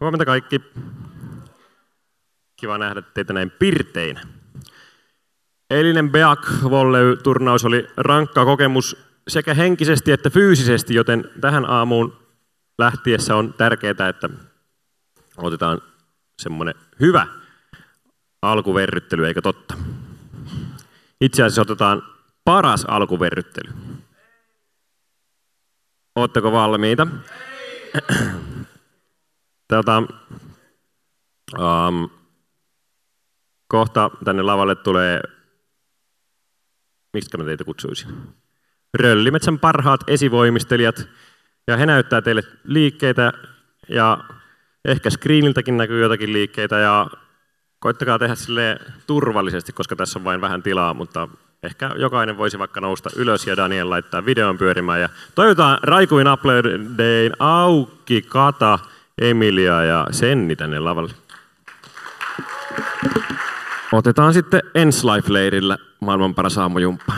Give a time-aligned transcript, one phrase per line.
[0.00, 0.60] Huomenta kaikki.
[2.56, 4.20] Kiva nähdä teitä näin pirteinä.
[5.70, 8.96] Eilinen Beak Volley-turnaus oli rankka kokemus
[9.28, 12.16] sekä henkisesti että fyysisesti, joten tähän aamuun
[12.78, 14.30] lähtiessä on tärkeää, että
[15.36, 15.82] otetaan
[16.42, 17.26] semmoinen hyvä
[18.42, 19.74] alkuverryttely, eikö totta?
[21.20, 22.02] Itse asiassa otetaan
[22.44, 23.72] paras alkuverryttely.
[26.16, 27.06] Oletteko valmiita?
[29.68, 30.02] Tota,
[31.58, 32.10] um,
[33.68, 35.20] kohta tänne lavalle tulee,
[37.12, 38.08] miksi mä teitä kutsuisin?
[38.94, 41.08] Röllimetsän parhaat esivoimistelijat.
[41.66, 43.32] Ja he näyttää teille liikkeitä
[43.88, 44.18] ja
[44.84, 47.06] ehkä screeniltäkin näkyy jotakin liikkeitä ja
[47.78, 51.28] koittakaa tehdä sille turvallisesti, koska tässä on vain vähän tilaa, mutta
[51.62, 55.00] ehkä jokainen voisi vaikka nousta ylös ja Daniel laittaa videon pyörimään.
[55.00, 58.78] Ja toivotaan raikuin uploadein Aukki, Kata,
[59.20, 61.12] Emilia ja Senni tänne lavalle.
[63.92, 67.12] Otetaan sitten Enslife-leirillä maailman paras aamujumppa.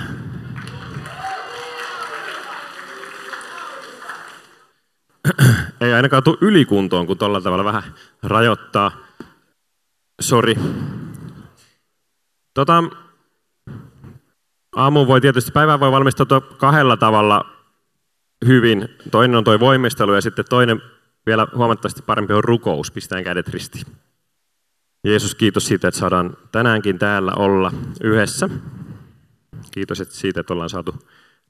[5.80, 7.82] Ei ainakaan tule ylikuntoon, kun tuolla tavalla vähän
[8.22, 8.90] rajoittaa.
[10.20, 10.54] Sori.
[12.54, 12.84] Tota,
[14.76, 17.44] aamuun voi tietysti, päivään voi valmistautua kahdella tavalla
[18.46, 18.88] hyvin.
[19.10, 20.82] Toinen on tuo voimistelu ja sitten toinen
[21.28, 23.86] vielä huomattavasti parempi on rukous, pistetään kädet ristiin.
[25.04, 28.48] Jeesus, kiitos siitä, että saadaan tänäänkin täällä olla yhdessä.
[29.70, 30.94] Kiitos että siitä, että ollaan saatu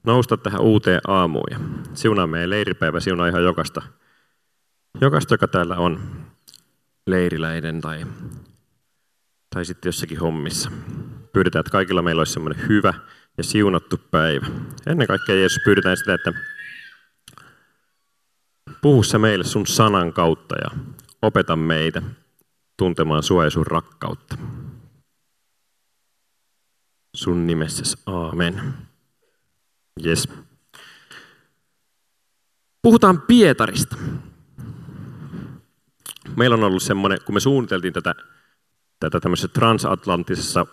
[0.04, 1.46] nousta tähän uuteen aamuun.
[1.50, 1.58] Ja
[1.94, 3.82] siunaa meidän leiripäivä, siunaa ihan jokasta,
[5.00, 6.00] jokasta joka täällä on
[7.06, 8.06] leiriläinen tai,
[9.54, 10.70] tai sitten jossakin hommissa.
[11.32, 12.94] Pyydetään, että kaikilla meillä olisi semmoinen hyvä
[13.38, 14.46] ja siunattu päivä.
[14.86, 16.32] Ennen kaikkea Jeesus pyydetään sitä, että
[18.82, 20.70] Puhu se meille sun sanan kautta ja
[21.22, 22.02] opeta meitä
[22.76, 24.38] tuntemaan sua ja sun rakkautta.
[27.14, 28.74] Sun nimessäsi, aamen.
[30.06, 30.28] Yes.
[32.82, 33.96] Puhutaan Pietarista.
[36.36, 38.14] Meillä on ollut semmoinen, kun me suunniteltiin tätä,
[39.00, 40.66] tätä tämmöisessä transatlanttisessa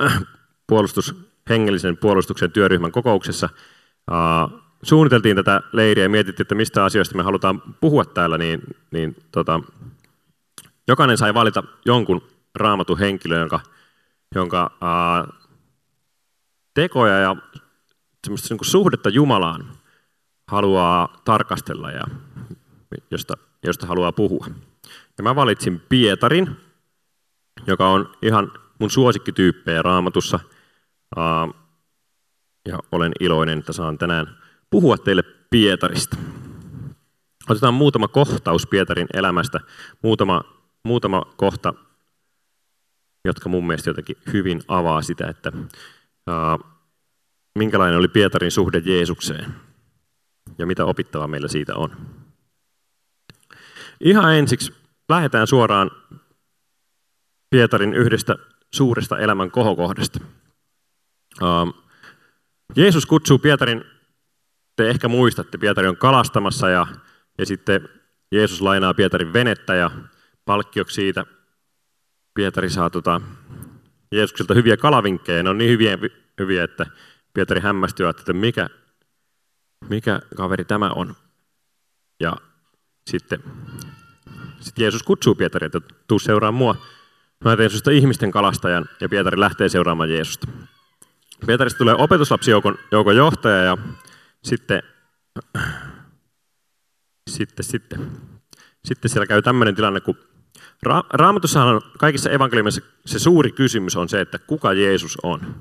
[0.00, 0.22] äh,
[0.66, 1.14] puolustus,
[1.48, 3.48] hengellisen puolustuksen työryhmän kokouksessa,
[4.82, 8.60] suunniteltiin tätä leiriä ja mietittiin, että mistä asioista me halutaan puhua täällä, niin,
[8.90, 9.60] niin tota,
[10.88, 12.22] jokainen sai valita jonkun
[12.54, 13.60] raamatun henkilön, jonka,
[14.34, 15.26] jonka ää,
[16.74, 17.36] tekoja ja
[18.24, 19.76] semmoista niin suhdetta Jumalaan
[20.48, 22.04] haluaa tarkastella ja
[23.10, 24.46] josta, josta haluaa puhua.
[25.18, 26.56] Ja mä valitsin Pietarin,
[27.66, 30.40] joka on ihan mun suosikkityyppejä raamatussa.
[31.16, 31.48] Ää,
[32.68, 34.41] ja olen iloinen, että saan tänään
[34.72, 36.16] puhua teille Pietarista.
[37.48, 39.60] Otetaan muutama kohtaus Pietarin elämästä,
[40.02, 40.42] muutama,
[40.84, 41.74] muutama kohta,
[43.24, 45.52] jotka mun mielestä jotenkin hyvin avaa sitä, että
[46.26, 46.58] ää,
[47.58, 49.54] minkälainen oli Pietarin suhde Jeesukseen
[50.58, 51.96] ja mitä opittavaa meillä siitä on.
[54.00, 54.74] Ihan ensiksi
[55.08, 55.90] lähdetään suoraan
[57.50, 58.36] Pietarin yhdestä
[58.70, 60.20] suuresta elämän kohokohdasta.
[62.76, 63.84] Jeesus kutsuu Pietarin
[64.76, 66.86] te ehkä muistatte, Pietari on kalastamassa ja,
[67.38, 67.88] ja sitten
[68.32, 69.90] Jeesus lainaa Pietarin venettä ja
[70.44, 71.26] palkkioksi siitä
[72.34, 73.20] Pietari saa tota,
[74.12, 75.42] Jeesukselta hyviä kalavinkkejä.
[75.42, 75.98] Ne on niin hyviä,
[76.40, 76.86] hyviä että
[77.34, 78.68] Pietari hämmästyy, että mikä,
[79.88, 81.16] mikä kaveri tämä on.
[82.20, 82.36] Ja
[83.10, 83.42] sitten,
[84.60, 86.76] sitten Jeesus kutsuu Pietari, että tuu seuraamaan mua.
[87.44, 90.46] Mä teen sinusta ihmisten kalastajan ja Pietari lähtee seuraamaan Jeesusta.
[91.46, 93.78] Pietarista tulee opetuslapsijoukon joukon johtaja ja
[94.44, 94.82] sitten,
[97.30, 98.10] sitten, sitten,
[98.84, 100.16] sitten siellä käy tämmöinen tilanne, kun
[100.86, 105.54] Ra- Raamatussahan on kaikissa evankeliumissa se suuri kysymys on se, että kuka Jeesus on.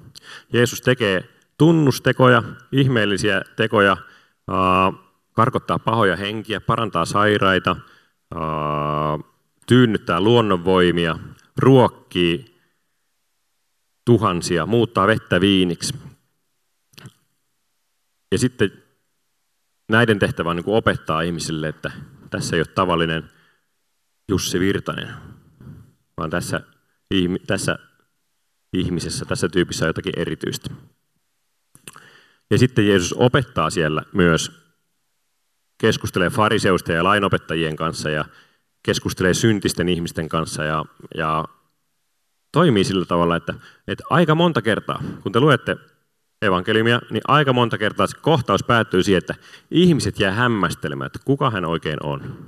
[0.53, 1.23] Jeesus tekee
[1.57, 3.97] tunnustekoja, ihmeellisiä tekoja,
[5.33, 7.75] karkottaa pahoja henkiä, parantaa sairaita,
[9.67, 11.19] tyynnyttää luonnonvoimia,
[11.57, 12.55] ruokkii
[14.05, 16.10] tuhansia, muuttaa vettä viiniksi.
[18.31, 18.83] Ja sitten
[19.89, 21.91] näiden tehtävä on niin opettaa ihmisille, että
[22.29, 23.29] tässä ei ole tavallinen
[24.29, 25.13] Jussi Virtanen,
[26.17, 26.61] vaan tässä,
[27.47, 27.79] tässä
[28.73, 30.69] ihmisessä, tässä tyypissä on jotakin erityistä.
[32.51, 34.61] Ja sitten Jeesus opettaa siellä myös,
[35.77, 38.25] keskustelee fariseusten ja lainopettajien kanssa ja
[38.83, 40.85] keskustelee syntisten ihmisten kanssa ja,
[41.15, 41.45] ja
[42.51, 43.53] toimii sillä tavalla, että,
[43.87, 45.77] että aika monta kertaa, kun te luette
[46.41, 49.35] evankeliumia, niin aika monta kertaa se kohtaus päättyy siihen, että
[49.71, 52.45] ihmiset jää hämmästelemään, että kuka hän oikein on.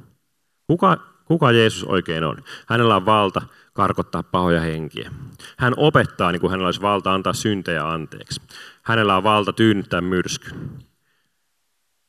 [0.67, 2.37] Kuka, kuka Jeesus oikein on.
[2.67, 3.41] Hänellä on valta
[3.73, 5.11] karkottaa pahoja henkiä.
[5.57, 8.41] Hän opettaa, niin kuin hänellä olisi valta antaa syntejä anteeksi.
[8.83, 10.51] Hänellä on valta tyynnyttää myrsky.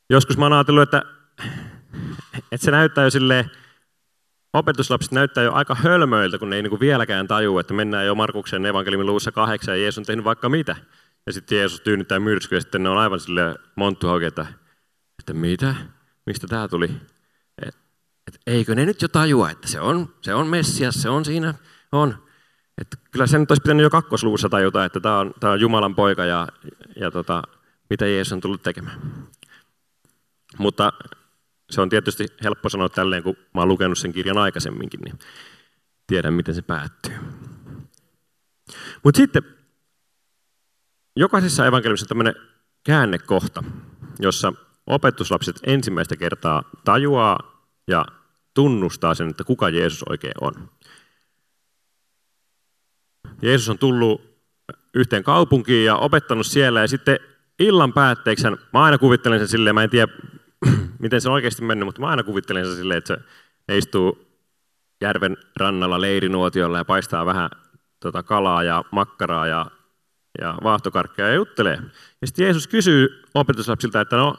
[0.09, 1.03] Joskus mä oon ajatellut, että,
[2.51, 3.51] että se näyttää jo silleen,
[4.53, 8.15] opetuslapset näyttää jo aika hölmöiltä, kun ne ei niin kuin vieläkään tajua, että mennään jo
[8.15, 10.75] Markuksen evankeliumin luvussa kahdeksan ja Jeesus on tehnyt vaikka mitä.
[11.25, 14.45] Ja sitten Jeesus tyynnyttää myrskyä ja sitten ne on aivan sille monttuhauki, että,
[15.19, 15.75] että mitä?
[16.25, 16.91] Mistä tämä tuli?
[17.65, 17.77] Et,
[18.27, 21.53] et eikö ne nyt jo tajua, että se on, se on Messias, se on siinä,
[21.91, 22.25] on.
[22.77, 25.95] Et kyllä sen nyt olisi pitänyt jo kakkosluvussa tajuta, että tämä on, tämä on Jumalan
[25.95, 26.47] poika ja,
[26.95, 27.43] ja tota,
[27.89, 29.27] mitä Jeesus on tullut tekemään.
[30.57, 30.93] Mutta
[31.69, 35.19] se on tietysti helppo sanoa tälleen, kun mä oon lukenut sen kirjan aikaisemminkin, niin
[36.07, 37.13] tiedän, miten se päättyy.
[39.03, 39.54] Mutta sitten
[41.15, 42.35] jokaisessa evankeliumissa on tämmöinen
[42.83, 43.63] käännekohta,
[44.19, 44.53] jossa
[44.87, 47.39] opetuslapset ensimmäistä kertaa tajuaa
[47.87, 48.05] ja
[48.53, 50.69] tunnustaa sen, että kuka Jeesus oikein on.
[53.41, 54.21] Jeesus on tullut
[54.93, 57.19] yhteen kaupunkiin ja opettanut siellä ja sitten
[57.59, 60.11] illan päätteeksi, mä aina kuvittelen sen silleen, mä en tiedä
[60.99, 63.17] miten se on oikeasti mennyt, mutta mä aina kuvittelen sen silleen, että
[63.65, 64.27] se istuu
[65.01, 67.49] järven rannalla leirinuotiolla ja paistaa vähän
[67.99, 69.65] tota kalaa ja makkaraa ja,
[70.41, 71.79] ja vaahtokarkkeja ja juttelee.
[72.21, 74.35] Ja sitten Jeesus kysyy opetuslapsilta, että no,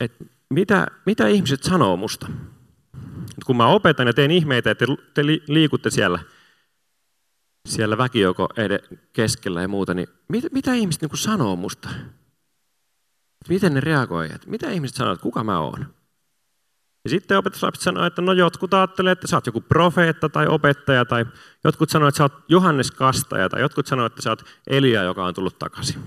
[0.00, 2.26] että mitä, mitä ihmiset sanoo musta?
[3.38, 6.18] Et kun mä opetan ja teen ihmeitä, että te liikutte siellä,
[7.68, 8.48] siellä väkijoko
[9.12, 11.88] keskellä ja muuta, niin mitä, mitä ihmiset niin sanoo musta?
[13.48, 14.26] Miten ne reagoi?
[14.34, 15.94] Että mitä ihmiset sanoo, että kuka mä oon?
[17.04, 21.04] Ja sitten opetuslapset sanoo, että no jotkut ajattelee, että sä oot joku profeetta tai opettaja,
[21.04, 21.26] tai
[21.64, 25.24] jotkut sanoo, että sä oot Johannes Kastaja, tai jotkut sanoo, että sä oot Elia, joka
[25.24, 26.02] on tullut takaisin.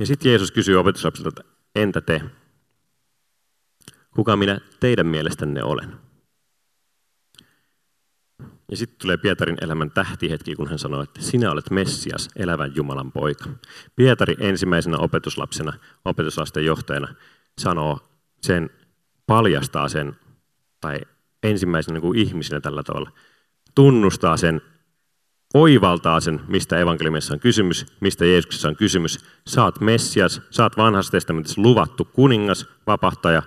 [0.00, 1.42] Ja sitten Jeesus kysyy opetuslapsilta, että
[1.74, 2.22] entä te?
[4.10, 5.96] Kuka minä teidän mielestänne olen?
[8.70, 13.12] Ja sitten tulee Pietarin elämän tähtihetki, kun hän sanoo, että sinä olet Messias, elävän Jumalan
[13.12, 13.50] poika.
[13.96, 15.72] Pietari ensimmäisenä opetuslapsena,
[16.04, 17.14] opetuslasten johtajana
[17.58, 17.98] sanoo
[18.42, 18.70] sen,
[19.26, 20.16] paljastaa sen,
[20.80, 21.00] tai
[21.42, 23.10] ensimmäisenä niin ihmisenä tällä tavalla,
[23.74, 24.60] tunnustaa sen,
[25.54, 29.24] oivaltaa sen, mistä evankeliumissa on kysymys, mistä Jeesuksessa on kysymys.
[29.46, 33.42] Saat Messias, saat vanhassa testamentissa luvattu kuningas, vapahtaja,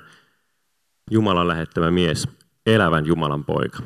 [1.11, 2.27] Jumalan lähettämä mies,
[2.65, 3.79] elävän Jumalan poika.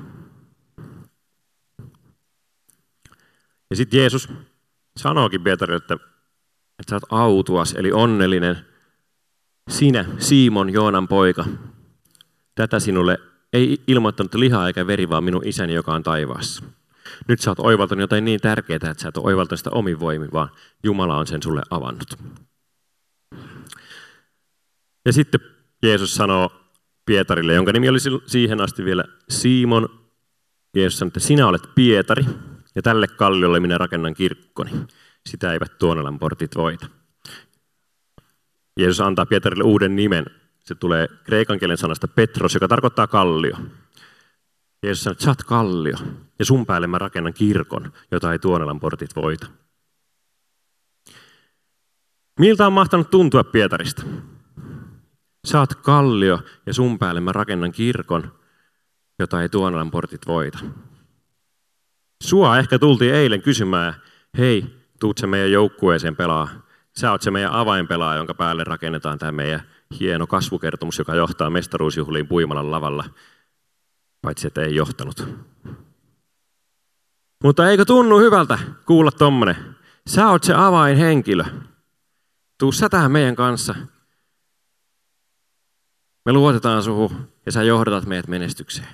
[3.69, 4.29] Ja sitten Jeesus
[4.97, 5.93] sanookin Pietarille, että,
[6.79, 8.65] että sä oot autuas, eli onnellinen.
[9.69, 11.45] Sinä, Simon, Joonan poika,
[12.56, 13.18] tätä sinulle
[13.53, 16.63] ei ilmoittanut lihaa eikä veri, vaan minun isäni, joka on taivaassa.
[17.27, 20.30] Nyt sä oot oivaltanut jotain niin tärkeää, että sä et ole oivaltanut sitä omin voimin,
[20.33, 20.50] vaan
[20.83, 22.19] Jumala on sen sulle avannut.
[25.06, 25.39] Ja sitten
[25.83, 26.51] Jeesus sanoo
[27.06, 29.89] Pietarille, jonka nimi oli siihen asti vielä Simon.
[30.75, 32.25] Jeesus sanoi, että sinä olet Pietari,
[32.75, 34.71] ja tälle kalliolle minä rakennan kirkkoni.
[35.30, 36.88] Sitä eivät Tuonelan portit voita.
[38.77, 40.25] Jeesus antaa Pietarille uuden nimen.
[40.63, 43.57] Se tulee kreikan kielen sanasta Petros, joka tarkoittaa kallio.
[44.83, 45.97] Jeesus sanoo, että sä oot kallio,
[46.39, 49.47] ja sun päälle mä rakennan kirkon, jota ei Tuonelan portit voita.
[52.39, 54.03] Miltä on mahtanut tuntua Pietarista?
[55.47, 58.39] Sä oot kallio, ja sun päälle mä rakennan kirkon,
[59.19, 60.59] jota ei Tuonelan portit voita.
[62.24, 63.93] Sua ehkä tultiin eilen kysymään,
[64.38, 64.65] hei,
[65.00, 66.50] tuut se meidän joukkueeseen pelaa.
[66.97, 69.62] Sä oot se meidän avainpelaaja, jonka päälle rakennetaan tämä meidän
[70.00, 73.03] hieno kasvukertomus, joka johtaa mestaruusjuhliin Puimalan lavalla.
[74.21, 75.27] Paitsi, että ei johtanut.
[77.43, 79.75] Mutta eikö tunnu hyvältä kuulla tommonen?
[80.07, 81.43] Sä oot se avainhenkilö.
[82.57, 83.75] Tuu sä tähän meidän kanssa.
[86.25, 87.12] Me luotetaan suhu
[87.45, 88.88] ja sä johdatat meidät menestykseen.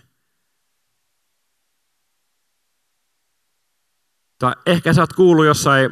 [4.40, 5.90] Tai ehkä sä oot kuullut jossain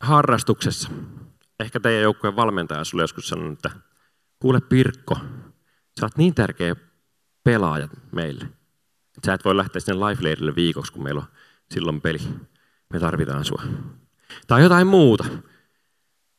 [0.00, 0.90] harrastuksessa.
[1.62, 3.80] Ehkä teidän joukkueen valmentaja sulle joskus sanonut, että
[4.38, 5.14] kuule Pirkko,
[6.00, 6.76] sä oot niin tärkeä
[7.44, 8.44] pelaaja meille.
[9.16, 11.28] Että sä et voi lähteä sinne life viikoksi, kun meillä on
[11.70, 12.18] silloin peli.
[12.92, 13.62] Me tarvitaan sua.
[14.46, 15.24] Tai jotain muuta.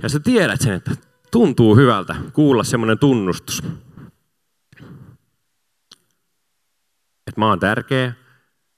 [0.04, 0.92] Ja sä tiedät sen, että
[1.32, 3.64] tuntuu hyvältä kuulla semmoinen tunnustus.
[7.28, 8.14] Että mä oon tärkeä,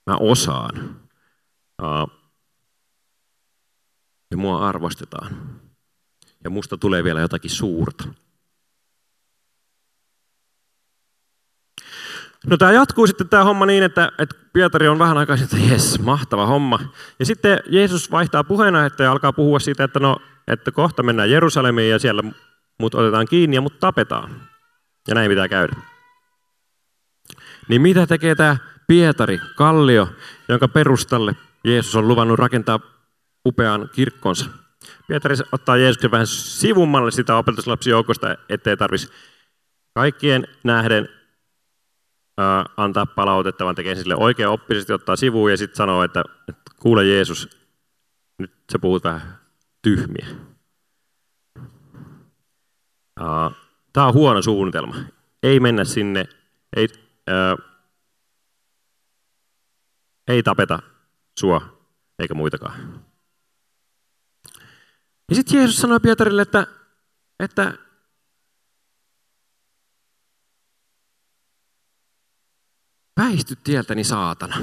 [0.05, 0.99] mä osaan.
[4.31, 5.61] Ja mua arvostetaan.
[6.45, 8.03] Ja musta tulee vielä jotakin suurta.
[12.45, 15.99] No tämä jatkuu sitten tämä homma niin, että, että Pietari on vähän aikaa että jes,
[15.99, 16.79] mahtava homma.
[17.19, 21.91] Ja sitten Jeesus vaihtaa puheena, ja alkaa puhua siitä, että no, että kohta mennään Jerusalemiin
[21.91, 22.23] ja siellä
[22.79, 24.41] mut otetaan kiinni ja mut tapetaan.
[25.07, 25.75] Ja näin pitää käydä.
[27.67, 30.07] Niin mitä tekee tämä Pietari, kallio,
[30.49, 32.79] jonka perustalle Jeesus on luvannut rakentaa
[33.45, 34.64] upean kirkkonsa?
[35.07, 39.13] Pietari ottaa Jeesuksen vähän sivummalle sitä opetuslapsijoukosta, ettei tarvitsisi
[39.93, 41.09] kaikkien nähden
[42.37, 46.71] ää, antaa palautetta, vaan tekee sille oikein oppisesti, ottaa sivuun ja sitten sanoo, että, että
[46.79, 47.49] kuule Jeesus,
[48.39, 49.39] nyt sä puhut vähän
[49.81, 50.27] tyhmiä.
[53.93, 54.95] Tämä on huono suunnitelma.
[55.43, 56.25] Ei mennä sinne,
[56.75, 56.87] ei,
[57.27, 57.57] ää,
[60.27, 60.79] ei tapeta
[61.39, 61.61] sua
[62.19, 63.05] eikä muitakaan.
[65.29, 66.67] Ja sitten Jeesus sanoi Pietarille, että,
[67.39, 67.73] että
[73.19, 74.57] väisty tieltäni saatana.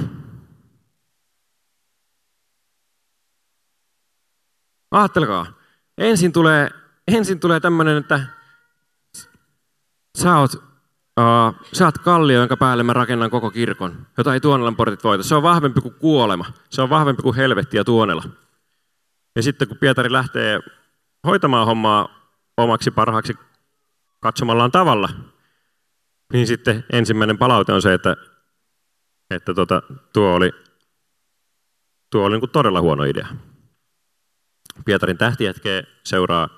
[4.91, 5.45] Ajattelkaa,
[5.97, 6.69] ensin tulee,
[7.07, 8.25] ensin tulee tämmöinen, että
[10.17, 14.75] sä oot, uh, sä oot kallio, jonka päälle mä rakennan koko kirkon, jota ei Tuonelan
[14.75, 15.23] portit voita.
[15.23, 18.23] Se on vahvempi kuin kuolema, se on vahvempi kuin helvetti ja Tuonela.
[19.35, 20.59] Ja sitten kun Pietari lähtee
[21.27, 23.33] hoitamaan hommaa omaksi parhaaksi
[24.19, 25.09] katsomallaan tavalla,
[26.33, 28.15] niin sitten ensimmäinen palaute on se, että,
[29.29, 29.81] että tota,
[30.13, 30.51] tuo oli,
[32.09, 33.27] tuo oli niin kuin todella huono idea.
[34.85, 36.49] Pietarin tähtijätkeä seuraa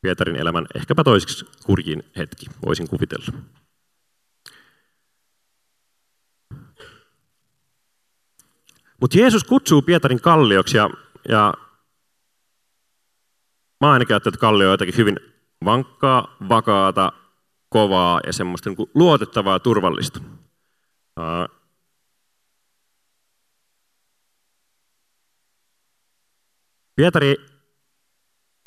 [0.00, 3.26] Pietarin elämän ehkäpä toiseksi kurjin hetki, voisin kuvitella.
[9.00, 10.90] Mutta Jeesus kutsuu Pietarin kallioksi ja,
[11.28, 11.54] ja
[13.84, 15.20] Mä ainakin ajattelen, että Kallio on jotenkin hyvin
[15.64, 17.12] vankkaa, vakaata,
[17.68, 20.20] kovaa ja semmoista niin luotettavaa turvallista.
[26.96, 27.36] Pietari,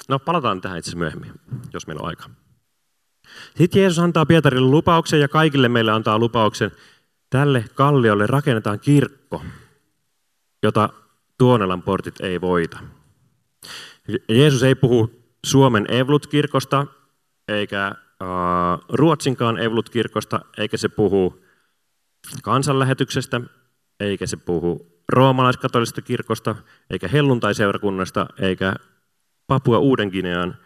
[0.09, 1.31] no palataan tähän itse myöhemmin,
[1.74, 2.29] jos meillä on aika.
[3.55, 6.71] Sitten Jeesus antaa Pietarille lupauksen ja kaikille meille antaa lupauksen.
[7.29, 9.43] Tälle kalliolle rakennetaan kirkko,
[10.63, 10.89] jota
[11.38, 12.79] Tuonelan portit ei voita.
[14.29, 15.11] Jeesus ei puhu
[15.45, 16.87] Suomen Evlut-kirkosta,
[17.47, 17.95] eikä
[18.89, 21.43] Ruotsinkaan Evlut-kirkosta, eikä se puhu
[22.43, 23.41] kansanlähetyksestä,
[23.99, 26.55] eikä se puhu roomalaiskatolisesta kirkosta,
[26.89, 28.73] eikä helluntai-seurakunnasta, eikä
[29.47, 30.57] Papua Uuden-Ginean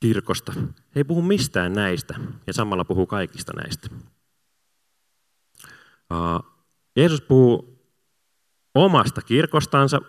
[0.00, 0.52] kirkosta.
[0.56, 2.14] He ei puhu mistään näistä,
[2.46, 3.88] ja samalla puhuu kaikista näistä.
[6.96, 7.82] Jeesus puhuu
[8.74, 10.00] omasta kirkostansa,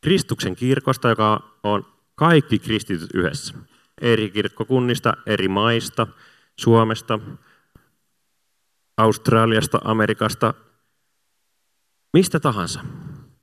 [0.00, 3.54] Kristuksen kirkosta, joka on kaikki kristityt yhdessä.
[4.00, 6.06] Eri kirkkokunnista, eri maista,
[6.56, 7.18] Suomesta,
[8.96, 10.54] Australiasta, Amerikasta,
[12.12, 12.80] mistä tahansa.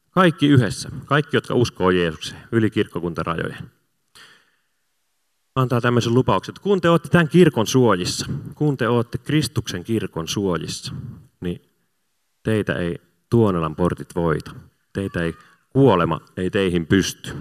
[0.09, 0.89] Kaikki yhdessä.
[1.05, 3.71] Kaikki, jotka uskoo Jeesukseen, yli kirkkokuntarajojen.
[5.55, 10.27] Antaa tämmöisen lupauksen, että kun te olette tämän kirkon suojissa, kun te olette Kristuksen kirkon
[10.27, 10.93] suojissa,
[11.41, 11.61] niin
[12.43, 14.51] teitä ei Tuonelan portit voita.
[14.93, 15.33] Teitä ei
[15.77, 17.35] kuolema ei teihin pysty.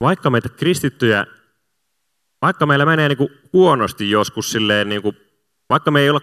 [0.00, 1.26] Vaikka meitä kristittyjä,
[2.42, 5.16] vaikka meillä menee niin kuin huonosti joskus silleen, niin kuin,
[5.70, 6.20] vaikka me ei olla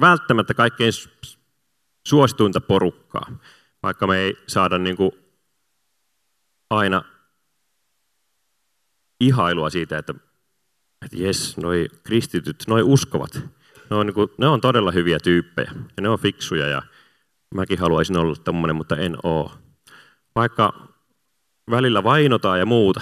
[0.00, 0.92] välttämättä kaikkein
[2.08, 3.38] suosituinta porukkaa,
[3.82, 5.10] vaikka me ei saada niin kuin
[6.70, 7.02] aina
[9.20, 10.14] ihailua siitä, että,
[11.04, 13.40] että jes, noi kristityt, noi uskovat,
[13.90, 16.82] ne on, niin kuin, ne on todella hyviä tyyppejä ja ne on fiksuja ja
[17.54, 19.52] mäkin haluaisin olla tämmöinen, mutta en oo
[20.38, 20.88] vaikka
[21.70, 23.00] välillä vainotaan ja muuta,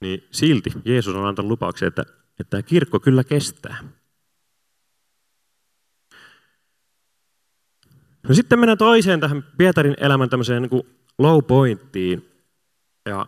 [0.00, 2.02] niin silti Jeesus on antanut lupauksen, että,
[2.40, 3.76] että tämä kirkko kyllä kestää.
[8.28, 10.82] No sitten mennään toiseen tähän Pietarin elämän tämmöiseen niin kuin
[11.18, 12.30] low pointtiin.
[13.06, 13.26] Ja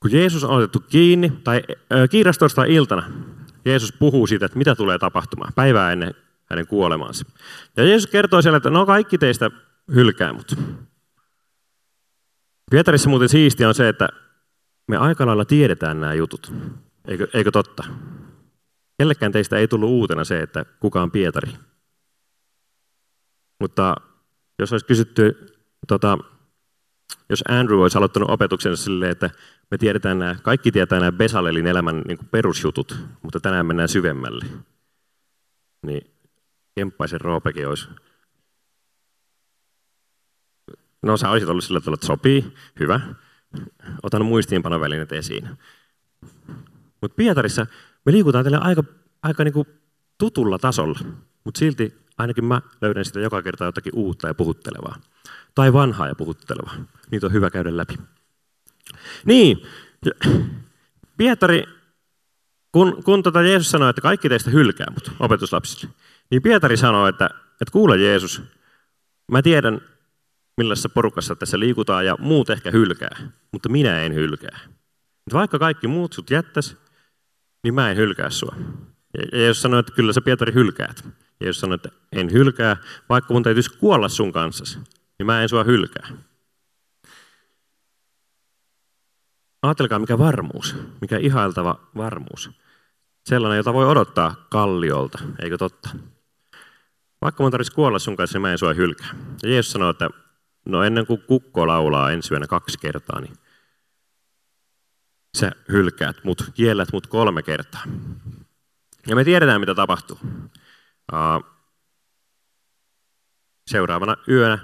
[0.00, 1.62] kun Jeesus on otettu kiinni, tai
[2.10, 3.10] kiirastoista iltana,
[3.64, 6.14] Jeesus puhuu siitä, että mitä tulee tapahtumaan päivää ennen
[6.54, 7.24] hänen kuolemaansa.
[7.76, 9.50] Ja Jeesus kertoo siellä, että no kaikki teistä
[9.94, 10.54] hylkää mut.
[12.70, 14.08] Pietarissa muuten siistiä on se, että
[14.88, 16.52] me aika lailla tiedetään nämä jutut.
[17.08, 17.84] Eikö, eikö totta?
[18.98, 21.52] Kellekään teistä ei tullut uutena se, että kuka on Pietari.
[23.60, 23.94] Mutta
[24.58, 25.46] jos olisi kysytty,
[25.88, 26.18] tota,
[27.28, 29.30] jos Andrew olisi aloittanut opetuksen silleen, että
[29.70, 34.44] me tiedetään nämä, kaikki tietää nämä Besalelin elämän niin perusjutut, mutta tänään mennään syvemmälle.
[35.86, 36.13] Niin
[36.74, 37.88] Kemppaisen Roopekin olisi.
[41.02, 43.00] No sä olisit ollut sillä tavalla, että sopii, hyvä.
[44.02, 45.48] Otan muistiinpanovälineet esiin.
[47.00, 47.66] Mutta Pietarissa
[48.04, 48.84] me liikutaan tällä aika,
[49.22, 49.66] aika niinku
[50.18, 50.98] tutulla tasolla,
[51.44, 54.96] mutta silti ainakin mä löydän sitä joka kerta jotakin uutta ja puhuttelevaa.
[55.54, 56.74] Tai vanhaa ja puhuttelevaa.
[57.10, 57.94] Niitä on hyvä käydä läpi.
[59.24, 59.62] Niin,
[61.16, 61.64] Pietari
[62.72, 65.94] kun, kun tota Jeesus sanoi, että kaikki teistä hylkää mut opetuslapsille,
[66.30, 68.42] niin Pietari sanoi, että, että kuule Jeesus,
[69.32, 69.80] mä tiedän
[70.56, 73.16] millaisessa porukassa tässä liikutaan ja muut ehkä hylkää,
[73.52, 74.58] mutta minä en hylkää.
[75.24, 76.76] Mutta vaikka kaikki muut sut jättäis,
[77.64, 78.54] niin mä en hylkää sua.
[79.18, 81.04] Ja Jeesus sanoi, että kyllä sä Pietari hylkäät.
[81.40, 82.76] Jeesus sanoi, että en hylkää,
[83.08, 84.78] vaikka mun täytyisi kuolla sun kanssasi,
[85.18, 86.08] niin mä en sua hylkää.
[89.62, 92.50] Ajatelkaa, mikä varmuus, mikä ihailtava varmuus.
[93.26, 95.88] Sellainen, jota voi odottaa kalliolta, eikö totta?
[97.24, 99.14] Vaikka mun tarvitsisi kuolla sun kanssa, niin mä en sua hylkää.
[99.42, 100.10] Ja Jeesus sanoi, että
[100.66, 103.36] no ennen kuin kukko laulaa ensi yönä kaksi kertaa, niin
[105.38, 107.82] sä hylkäät mut, kiellät mut kolme kertaa.
[109.06, 110.18] Ja me tiedetään, mitä tapahtuu.
[113.66, 114.58] Seuraavana yönä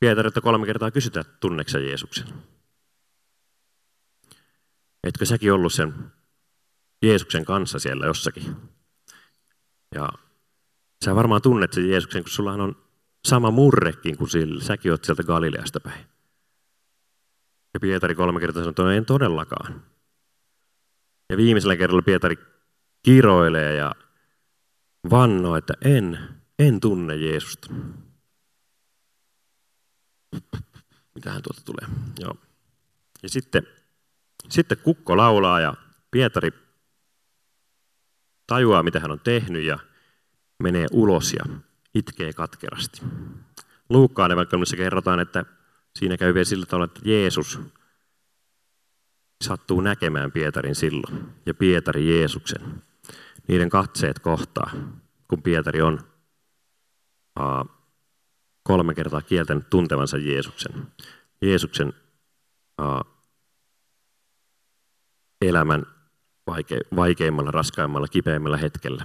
[0.00, 2.26] Pietarilta kolme kertaa kysytään, tunneksä Jeesuksen?
[5.04, 6.12] Etkö säkin ollut sen
[7.02, 8.56] Jeesuksen kanssa siellä jossakin?
[9.94, 10.08] Ja
[11.04, 12.76] sä varmaan tunnet sen Jeesuksen, kun sulla on
[13.24, 14.64] sama murrekin kuin sillä.
[14.64, 16.04] Säkin oot sieltä Galileasta päin.
[17.74, 19.82] Ja Pietari kolme kertaa sanoo, että en todellakaan.
[21.28, 22.38] Ja viimeisellä kerralla Pietari
[23.02, 23.94] kiroilee ja
[25.10, 26.18] vannoo, että en,
[26.58, 27.72] en tunne Jeesusta.
[31.14, 31.96] Mitähän tuolta tulee?
[32.20, 32.34] Joo.
[33.22, 33.66] Ja sitten,
[34.48, 35.74] sitten kukko laulaa ja
[36.10, 36.50] Pietari
[38.46, 39.78] tajuaa, mitä hän on tehnyt ja
[40.60, 41.44] menee ulos ja
[41.94, 43.00] itkee katkerasti.
[43.88, 45.44] Luukkaan evankeliumissa kerrotaan, että
[45.98, 47.60] siinä käy vielä sillä tavalla, että Jeesus
[49.44, 52.82] sattuu näkemään Pietarin silloin ja Pietari Jeesuksen.
[53.48, 54.70] Niiden katseet kohtaa,
[55.28, 56.00] kun Pietari on
[57.40, 57.70] uh,
[58.62, 60.86] kolme kertaa kieltänyt tuntevansa Jeesuksen.
[61.42, 61.92] Jeesuksen
[62.82, 63.20] uh,
[65.42, 65.86] elämän
[66.46, 69.04] vaike, vaikeimmalla, raskaimmalla, kipeimmällä hetkellä.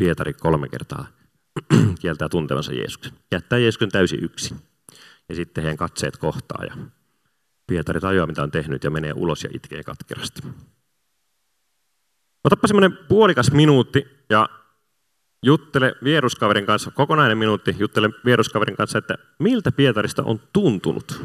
[0.00, 1.06] Pietari kolme kertaa
[2.00, 3.12] kieltää tuntevansa Jeesuksen.
[3.32, 4.54] Jättää Jeesuksen täysin yksi.
[5.28, 6.76] Ja sitten heidän katseet kohtaa ja
[7.66, 10.42] Pietari tajuaa, mitä on tehnyt ja menee ulos ja itkee katkerasti.
[12.44, 14.48] Otapa semmoinen puolikas minuutti ja
[15.42, 21.22] juttele vieruskaverin kanssa, kokonainen minuutti, juttele vieruskaverin kanssa, että miltä Pietarista on tuntunut,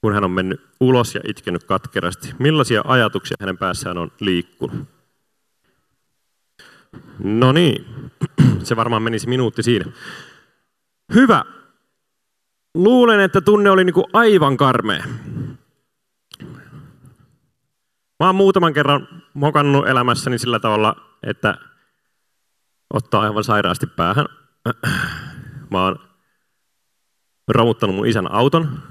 [0.00, 2.34] kun hän on mennyt ulos ja itkenyt katkerasti.
[2.38, 4.95] Millaisia ajatuksia hänen päässään on liikkunut.
[7.18, 7.86] No niin,
[8.62, 9.92] se varmaan menisi minuutti siinä.
[11.14, 11.44] Hyvä.
[12.74, 15.04] Luulen, että tunne oli niinku aivan karmea.
[18.20, 21.58] Mä oon muutaman kerran mokannut elämässäni sillä tavalla, että
[22.94, 24.26] ottaa aivan sairaasti päähän.
[25.70, 25.96] Mä oon
[27.48, 28.82] romuttanut mun isän auton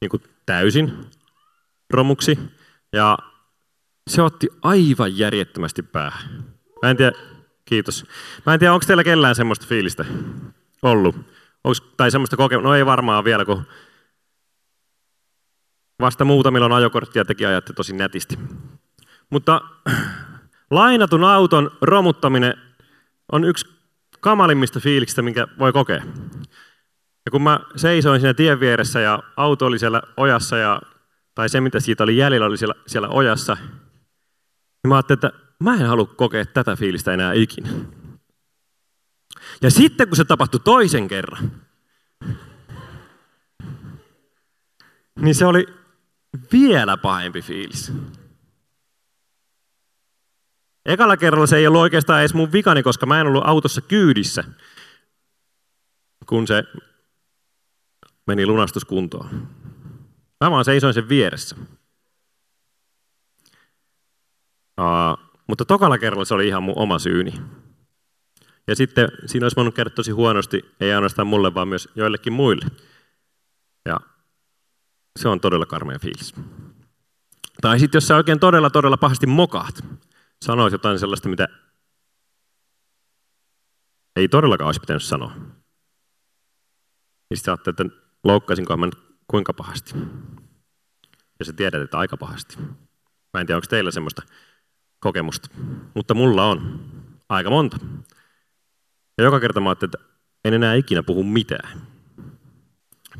[0.00, 1.06] niin kuin täysin
[1.90, 2.38] romuksi.
[2.92, 3.18] Ja
[4.10, 6.44] se otti aivan järjettömästi päähän.
[6.82, 7.12] Mä en tiedä,
[7.64, 8.06] kiitos.
[8.46, 10.04] Mä en tiedä, onko teillä kellään semmoista fiilistä
[10.82, 11.16] ollut?
[11.64, 12.68] Onks, tai semmoista kokemusta?
[12.68, 13.62] No ei varmaan vielä, kun
[16.00, 18.38] vasta muutamilla on ajokorttia teki ajatte tosi nätisti.
[19.30, 19.60] Mutta
[20.70, 22.54] lainatun auton romuttaminen
[23.32, 23.66] on yksi
[24.20, 26.02] kamalimmista fiiliksistä, minkä voi kokea.
[27.26, 30.80] Ja kun mä seisoin siinä tien vieressä ja auto oli siellä ojassa, ja,
[31.34, 33.54] tai se mitä siitä oli jäljellä oli siellä, siellä ojassa,
[34.82, 37.68] niin mä ajattelin, että mä en halua kokea tätä fiilistä enää ikinä.
[39.62, 41.62] Ja sitten kun se tapahtui toisen kerran,
[45.20, 45.66] niin se oli
[46.52, 47.92] vielä pahempi fiilis.
[50.86, 54.44] Ekalla kerralla se ei ollut oikeastaan edes mun vikani, koska mä en ollut autossa kyydissä,
[56.26, 56.64] kun se
[58.26, 59.48] meni lunastuskuntoon.
[60.40, 61.56] Mä vaan seisoin sen vieressä.
[65.48, 67.32] Mutta tokalla kerralla se oli ihan mun oma syyni.
[68.66, 72.66] Ja sitten siinä olisi voinut käydä tosi huonosti, ei ainoastaan mulle, vaan myös joillekin muille.
[73.84, 74.00] Ja
[75.18, 76.34] se on todella karmea fiilis.
[77.60, 79.84] Tai sitten jos sä oikein todella, todella pahasti mokaat,
[80.44, 81.48] sanoit jotain sellaista, mitä
[84.16, 85.34] ei todellakaan olisi pitänyt sanoa.
[87.30, 88.88] Niin sitten ajattelet, että loukkaisinko mä
[89.28, 89.94] kuinka pahasti.
[91.38, 92.56] Ja sä tiedät, että aika pahasti.
[93.34, 94.22] Mä en tiedä, onko teillä semmoista
[95.00, 95.48] kokemusta.
[95.94, 96.80] Mutta mulla on
[97.28, 97.76] aika monta.
[99.18, 100.08] Ja joka kerta mä ajattelin, että
[100.44, 101.80] en enää ikinä puhu mitään.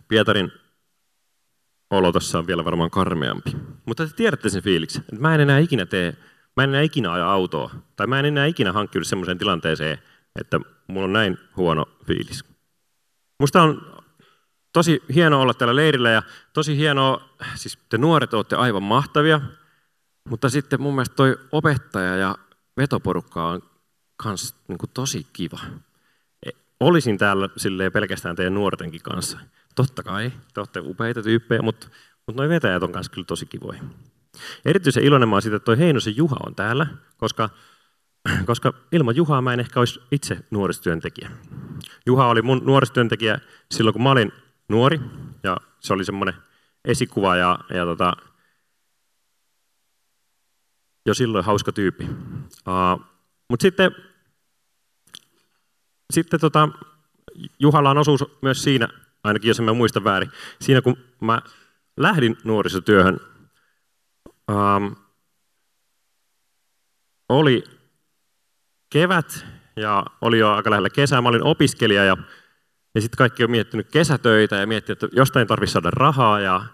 [0.08, 0.52] Pietarin
[1.90, 3.56] olo tässä on vielä varmaan karmeampi.
[3.86, 6.16] Mutta te tiedätte sen fiiliksen, että mä en enää ikinä tee,
[6.56, 7.70] mä en enää ikinä aja autoa.
[7.96, 9.98] Tai mä en enää ikinä hankkiudu semmoiseen tilanteeseen,
[10.40, 12.44] että mulla on näin huono fiilis.
[13.40, 14.02] Musta on
[14.72, 19.40] tosi hienoa olla täällä leirillä ja tosi hienoa, siis te nuoret olette aivan mahtavia.
[20.28, 22.34] Mutta sitten mun mielestä toi opettaja ja
[22.76, 23.62] vetoporukka on
[24.16, 25.60] kans niin kuin tosi kiva.
[26.46, 29.38] E, olisin täällä silleen pelkästään teidän nuortenkin kanssa.
[29.74, 31.88] Totta kai, te olette upeita tyyppejä, mutta,
[32.26, 33.82] mutta noi vetäjät on kanssa kyllä tosi kivoja.
[34.64, 36.86] Erityisen iloinen mä oon siitä, että toi Heinosen Juha on täällä,
[37.16, 37.50] koska,
[38.46, 41.30] koska ilman Juhaa mä en ehkä olisi itse nuorisotyöntekijä.
[42.06, 43.38] Juha oli mun nuorisotyöntekijä
[43.70, 44.32] silloin, kun mä olin
[44.68, 45.00] nuori,
[45.42, 46.34] ja se oli semmoinen
[46.84, 48.12] esikuva ja, ja tota,
[51.08, 52.04] jo silloin hauska tyyppi.
[52.04, 53.04] Uh,
[53.48, 53.90] Mutta sitten,
[56.12, 56.68] sitten tota,
[57.58, 58.88] Juhalla on osuus myös siinä,
[59.24, 61.42] ainakin jos en mä muista väärin, siinä kun mä
[61.96, 63.20] lähdin nuorisotyöhön,
[64.50, 64.96] um,
[67.28, 67.64] oli
[68.90, 71.22] kevät ja oli jo aika lähellä kesää.
[71.22, 72.16] Mä olin opiskelija ja,
[72.94, 76.64] ja sitten kaikki on miettinyt kesätöitä ja miettinyt, että jostain tarvitsisi saada rahaa ja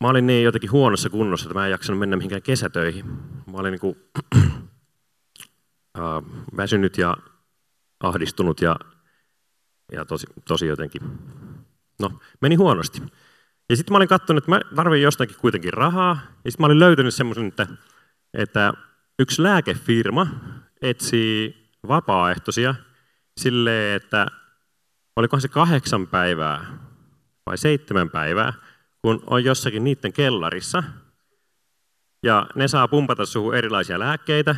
[0.00, 3.06] mä olin niin jotenkin huonossa kunnossa, että mä en jaksanut mennä mihinkään kesätöihin.
[3.46, 3.96] Mä olin niin kuin,
[5.98, 6.22] äh,
[6.56, 7.16] väsynyt ja
[8.00, 8.76] ahdistunut ja,
[9.92, 11.02] ja tosi, tosi jotenkin,
[12.00, 13.02] no meni huonosti.
[13.70, 16.18] Ja sitten mä olin katsonut, että mä tarvitsen jostakin kuitenkin rahaa.
[16.44, 17.66] Ja sitten mä olin löytänyt semmoisen, että,
[18.34, 18.72] että
[19.18, 20.26] yksi lääkefirma
[20.82, 22.74] etsii vapaaehtoisia
[23.40, 24.26] silleen, että
[25.16, 26.66] olikohan se kahdeksan päivää
[27.46, 28.52] vai seitsemän päivää,
[29.02, 30.82] kun on jossakin niiden kellarissa,
[32.22, 34.56] ja ne saa pumpata suhun erilaisia lääkkeitä,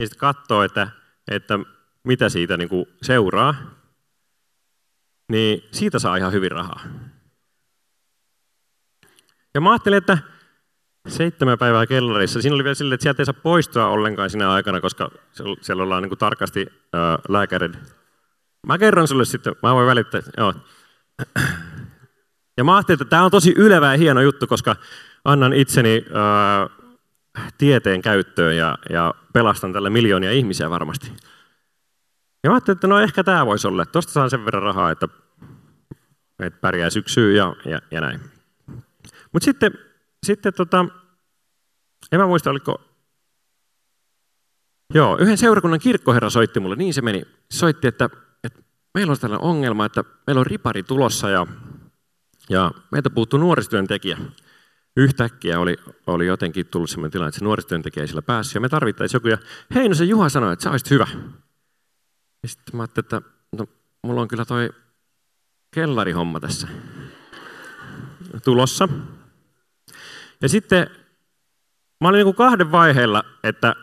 [0.00, 0.88] ja sitten katsoo, että,
[1.30, 1.58] että
[2.04, 2.68] mitä siitä niin
[3.02, 3.54] seuraa,
[5.28, 6.80] niin siitä saa ihan hyvin rahaa.
[9.54, 10.18] Ja mä ajattelin, että
[11.08, 14.80] seitsemän päivää kellarissa, siinä oli vielä silleen, että sieltä ei saa poistua ollenkaan sinä aikana,
[14.80, 15.10] koska
[15.60, 17.76] siellä ollaan niin kuin tarkasti ää, lääkärin.
[18.66, 20.54] Mä kerron sulle sitten, mä voin välittää, joo.
[22.56, 24.76] Ja mä ajattelin, että tämä on tosi ylevä ja hieno juttu, koska
[25.24, 26.68] annan itseni ää,
[27.58, 31.12] tieteen käyttöön ja, ja pelastan tällä miljoonia ihmisiä varmasti.
[32.44, 35.08] Ja mä ajattelin, että no ehkä tämä voisi olla, tuosta saan sen verran rahaa, että,
[36.38, 38.20] että pärjää syksyyn ja, ja, ja näin.
[39.32, 39.72] Mutta sitten,
[40.26, 40.86] sitten tota,
[42.12, 42.80] en mä muista, oliko...
[44.94, 47.22] Joo, yhden seurakunnan kirkkoherra soitti mulle, niin se meni.
[47.52, 48.10] Soitti, että,
[48.44, 48.62] että
[48.94, 51.46] meillä on tällainen ongelma, että meillä on ripari tulossa ja
[52.50, 54.18] ja meiltä puuttuu nuorisotyöntekijä.
[54.96, 55.76] Yhtäkkiä oli,
[56.06, 58.54] oli jotenkin tullut sellainen tilanne, että se nuorisotyöntekijä ei sillä päässyt.
[58.54, 59.28] Ja me tarvittaisiin joku.
[59.28, 59.38] Ja
[59.74, 61.06] Heinosen Juha sanoi, että sä olisit hyvä.
[62.42, 63.22] Ja sitten mä ajattelin, että
[63.56, 63.66] no,
[64.02, 64.70] mulla on kyllä toi
[65.70, 66.68] kellarihomma tässä
[68.44, 68.88] tulossa.
[70.42, 70.86] Ja sitten
[72.00, 73.76] mä olin niin kahden vaiheella, että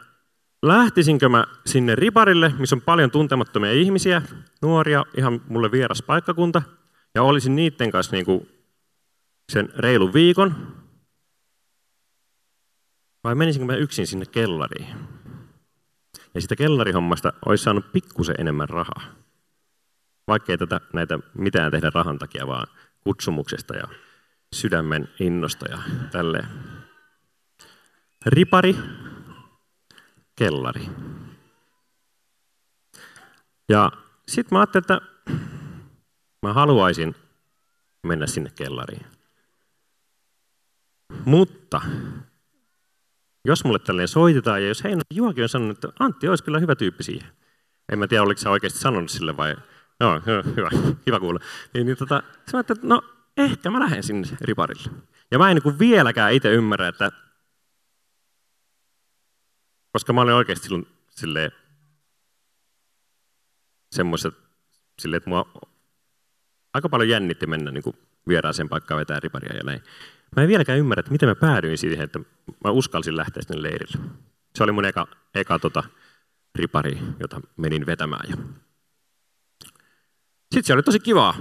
[0.62, 4.22] lähtisinkö mä sinne riparille, missä on paljon tuntemattomia ihmisiä,
[4.62, 6.62] nuoria, ihan mulle vieras paikkakunta–
[7.16, 8.50] ja olisin niiden kanssa niin kuin
[9.52, 10.76] sen reilun viikon,
[13.24, 14.88] vai menisinkö mä yksin sinne kellariin?
[16.34, 19.02] Ja sitä kellarihommasta olisi saanut pikkusen enemmän rahaa.
[20.28, 22.68] Vaikkei tätä, näitä mitään tehdä rahan takia, vaan
[23.02, 23.88] kutsumuksesta ja
[24.56, 25.78] sydämen innosta ja
[26.12, 26.48] tälleen.
[28.26, 28.76] Ripari,
[30.36, 30.86] kellari.
[33.70, 33.92] Ja
[34.28, 35.11] sitten mä ajattelin, että
[36.42, 37.16] Mä haluaisin
[38.08, 39.06] mennä sinne kellariin.
[41.26, 41.82] Mutta
[43.46, 46.76] jos mulle tälleen soitetaan ja jos Heino Juhakin on sanonut, että Antti olisi kyllä hyvä
[46.76, 47.30] tyyppi siihen.
[47.92, 49.56] En mä tiedä, oliko sä oikeasti sanonut sille vai...
[50.00, 50.22] Joo,
[50.56, 50.70] hyvä,
[51.08, 51.40] hyvä kuulla.
[51.74, 53.02] Niin, niin tota, sä että no
[53.38, 54.92] ehkä mä lähden sinne riparille.
[55.32, 57.12] Ja mä en niin vieläkään itse ymmärrä, että
[59.92, 61.52] koska mä olin oikeasti silloin silleen
[63.92, 64.34] semmoiset,
[65.00, 65.71] silleen, että mua
[66.74, 67.96] aika paljon jännitti mennä niin kuin
[68.28, 69.84] vieraaseen paikkaan vetää riparia ja näin.
[70.36, 72.20] Mä en vieläkään ymmärrä, että miten mä päädyin siihen, että
[72.66, 73.98] mä uskalsin lähteä sinne leirille.
[74.56, 75.84] Se oli mun eka, eka tota,
[76.56, 78.30] ripari, jota menin vetämään.
[78.30, 78.38] Ja...
[80.42, 81.36] Sitten se oli tosi kivaa.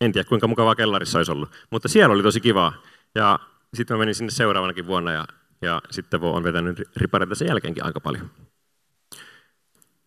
[0.00, 2.82] En tiedä, kuinka mukavaa kellarissa olisi ollut, mutta siellä oli tosi kivaa.
[3.14, 3.38] Ja
[3.74, 5.24] sitten mä menin sinne seuraavanakin vuonna ja,
[5.62, 8.30] ja sitten on vetänyt ripareita sen jälkeenkin aika paljon.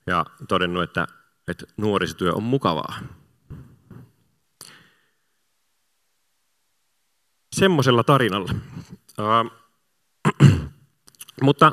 [0.07, 1.07] Ja todennut, että,
[1.47, 2.99] että nuorisotyö on mukavaa.
[7.55, 8.51] Semmoisella tarinalla.
[9.19, 9.51] Uh,
[11.41, 11.71] mutta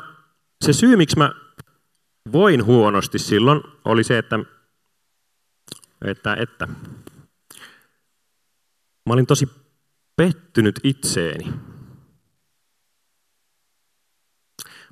[0.65, 1.31] se syy, miksi mä
[2.31, 4.39] voin huonosti silloin, oli se, että,
[6.05, 6.67] että, että
[9.05, 9.49] mä olin tosi
[10.15, 11.45] pettynyt itseeni.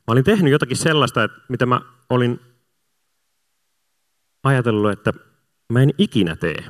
[0.08, 2.39] Mä olin tehnyt jotakin sellaista, että mitä mä olin
[4.43, 5.13] ajatellut, että
[5.73, 6.63] mä en ikinä tee.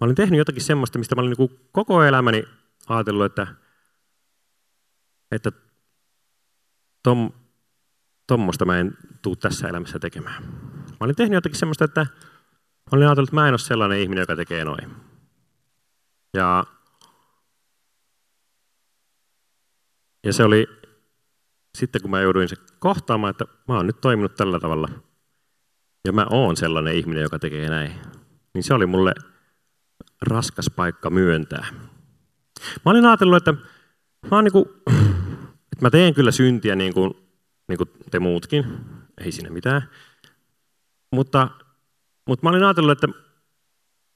[0.00, 2.44] Mä olin tehnyt jotakin semmoista, mistä mä olin niin koko elämäni
[2.88, 3.46] ajatellut, että,
[5.30, 5.52] että
[7.02, 7.32] tom,
[8.26, 10.42] tommosta mä en tuu tässä elämässä tekemään.
[10.90, 14.22] Mä olin tehnyt jotakin semmoista, että mä olin ajatellut, että mä en ole sellainen ihminen,
[14.22, 14.90] joka tekee noin.
[16.34, 16.64] Ja,
[20.24, 20.66] ja se oli
[21.78, 24.88] sitten, kun mä jouduin se kohtaamaan, että mä oon nyt toiminut tällä tavalla.
[26.04, 27.92] Ja mä oon sellainen ihminen, joka tekee näin.
[28.54, 29.14] Niin se oli mulle
[30.22, 31.66] raskas paikka myöntää.
[32.84, 33.54] Mä olin ajatellut, että
[34.30, 34.64] mä, niin kuin,
[35.72, 37.14] että mä teen kyllä syntiä niin kuin,
[37.68, 38.64] niin kuin te muutkin,
[39.24, 39.90] ei siinä mitään.
[41.12, 41.48] Mutta,
[42.28, 43.08] mutta mä olin ajatellut, että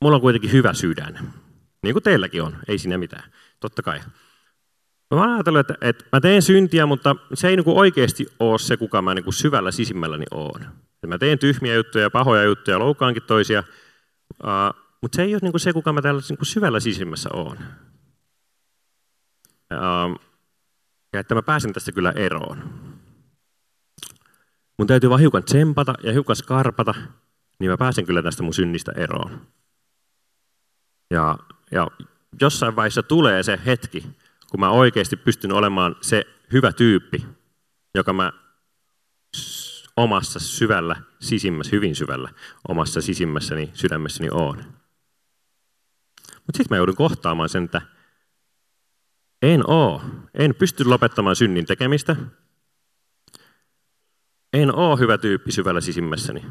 [0.01, 1.33] mulla on kuitenkin hyvä sydän.
[1.83, 4.01] Niin kuin teilläkin on, ei siinä mitään, totta kai.
[5.11, 8.59] Mä olen ajatellut, että, että mä teen syntiä, mutta se ei niin kuin oikeasti ole
[8.59, 10.61] se, kuka mä niin kuin syvällä sisimmälläni oon.
[11.07, 13.65] Mä teen tyhmiä juttuja, pahoja juttuja, loukkaankin toisia,
[15.03, 17.59] mutta se ei ole niin kuin se, kuka mä täällä niin kuin syvällä sisimmässä oon.
[19.73, 20.21] Uh,
[21.13, 22.83] ja että mä pääsen tästä kyllä eroon.
[24.79, 26.95] Mun täytyy vaan hiukan tsempata ja hiukan skarpata,
[27.61, 29.47] niin mä pääsen kyllä tästä mun synnistä eroon.
[31.11, 31.39] Ja,
[31.71, 31.89] ja
[32.41, 34.07] jossain vaiheessa tulee se hetki,
[34.51, 37.27] kun mä oikeasti pystyn olemaan se hyvä tyyppi,
[37.95, 38.33] joka mä
[39.97, 42.31] omassa syvällä sisimmässä, hyvin syvällä
[42.69, 44.82] omassa sisimmässäni, sydämessäni oon.
[46.47, 47.83] Mutta sitten mä joudun kohtaamaan sen, että
[49.43, 50.03] en oo,
[50.35, 52.17] en pysty lopettamaan synnin tekemistä,
[54.53, 56.47] en oo hyvä tyyppi syvällä sisimmässäni,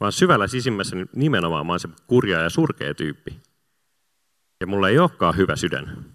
[0.00, 3.42] vaan syvällä sisimmässäni nimenomaan mä oon se kurja ja surkea tyyppi.
[4.60, 6.14] Ja mulla ei olekaan hyvä sydän,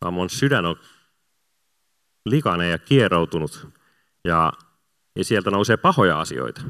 [0.00, 0.76] vaan mun sydän on
[2.26, 3.68] likainen ja kieroutunut
[4.24, 4.52] ja,
[5.16, 6.60] ja sieltä nousee pahoja asioita.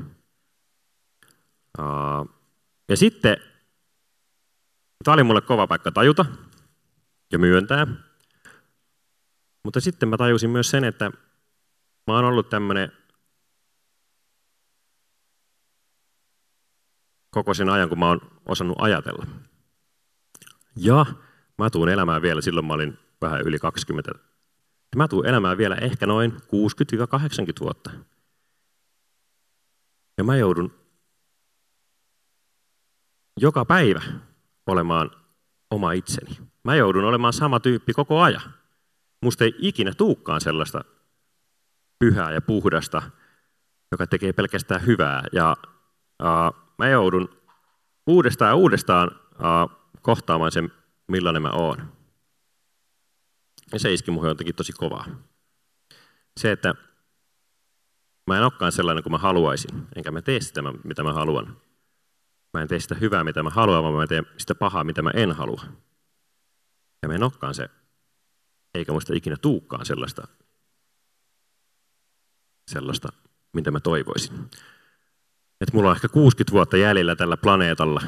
[2.88, 3.37] Ja sitten,
[5.05, 6.27] tämä oli mulle kova paikka tajuta
[7.33, 7.87] ja myöntää,
[9.65, 11.11] mutta sitten mä tajusin myös sen, että
[12.07, 12.93] mä oon ollut tämmöinen
[17.31, 19.27] koko sen ajan, kun mä oon osannut ajatella.
[20.77, 21.07] Ja
[21.59, 24.13] mä tuun elämään vielä, silloin mä olin vähän yli 20.
[24.97, 26.37] Mä tuun elämään vielä ehkä noin 60-80
[27.61, 27.91] vuotta.
[30.19, 30.81] Ja mä joudun
[33.41, 34.03] joka päivä
[34.66, 35.11] olemaan
[35.70, 36.38] oma itseni.
[36.64, 38.55] Mä joudun olemaan sama tyyppi koko ajan.
[39.23, 40.85] Musta ei ikinä tuukkaan sellaista
[41.99, 43.03] pyhää ja puhdasta,
[43.92, 45.25] joka tekee pelkästään hyvää.
[45.33, 45.57] Ja
[46.23, 47.29] uh, mä joudun
[48.07, 50.73] uudestaan ja uudestaan uh, kohtaamaan sen,
[51.09, 51.92] millainen mä oon.
[53.73, 55.07] Ja se iski muhun jotenkin tosi kovaa.
[56.37, 56.75] Se, että
[58.27, 61.57] mä en olekaan sellainen kuin mä haluaisin, enkä mä tee sitä, mitä mä haluan.
[62.53, 65.11] Mä en tee sitä hyvää, mitä mä haluan, vaan mä teen sitä pahaa, mitä mä
[65.15, 65.63] en halua.
[67.03, 67.69] Ja mä en olekaan se,
[68.75, 70.29] eikä muista ikinä tuukkaan sellaista,
[72.71, 73.09] sellaista,
[73.53, 74.39] mitä mä toivoisin.
[75.61, 78.03] Että mulla on ehkä 60 vuotta jäljellä tällä planeetalla,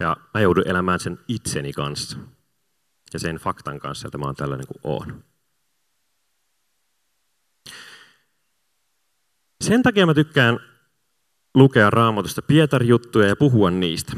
[0.00, 2.18] ja mä joudun elämään sen itseni kanssa
[3.12, 5.24] ja sen faktan kanssa, että mä oon tällainen kuin oon.
[9.64, 10.75] Sen takia mä tykkään
[11.56, 14.12] lukea raamatusta Pietari-juttuja ja puhua niistä.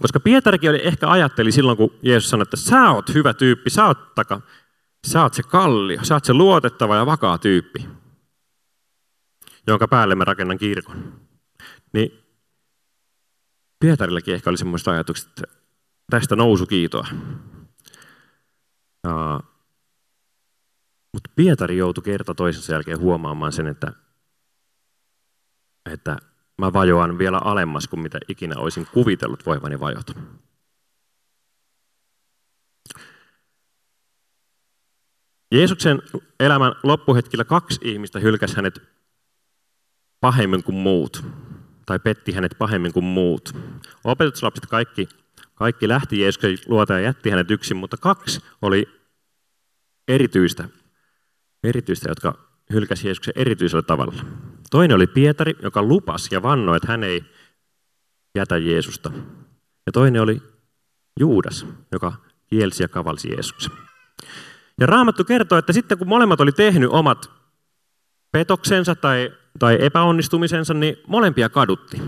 [0.00, 3.86] Koska Pietarikin oli ehkä ajatteli silloin, kun Jeesus sanoi, että sä oot hyvä tyyppi, sä
[3.86, 4.40] oot, taka,
[5.06, 7.88] sä oot se kallio, sä oot se luotettava ja vakaa tyyppi,
[9.66, 11.20] jonka päälle mä rakennan kirkon.
[11.92, 12.24] Niin
[13.80, 15.42] Pietarillakin ehkä oli semmoiset ajatukset, että
[16.10, 17.06] tästä nousu kiitoa.
[21.12, 23.92] Mutta Pietari joutui kerta toisensa jälkeen huomaamaan sen, että,
[25.86, 26.16] että
[26.58, 30.12] mä vajoan vielä alemmas kuin mitä ikinä olisin kuvitellut voivani vajota.
[35.54, 36.02] Jeesuksen
[36.40, 38.82] elämän loppuhetkillä kaksi ihmistä hylkäsi hänet
[40.20, 41.24] pahemmin kuin muut,
[41.86, 43.52] tai petti hänet pahemmin kuin muut.
[44.04, 45.08] Opetuslapset kaikki
[45.60, 48.86] kaikki lähti Jeesuksen luota ja jätti hänet yksin, mutta kaksi oli
[50.08, 50.68] erityistä,
[51.64, 54.24] erityistä jotka hylkäsi Jeesuksen erityisellä tavalla.
[54.70, 57.24] Toinen oli Pietari, joka lupasi ja vannoi, että hän ei
[58.34, 59.12] jätä Jeesusta.
[59.86, 60.42] Ja toinen oli
[61.20, 62.12] Juudas, joka
[62.46, 63.72] kielsi ja kavalsi Jeesuksen.
[64.80, 67.30] Ja Raamattu kertoo, että sitten kun molemmat oli tehnyt omat
[68.32, 72.02] petoksensa tai, tai epäonnistumisensa, niin molempia kadutti.